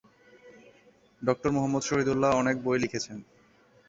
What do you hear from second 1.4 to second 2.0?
Muhammad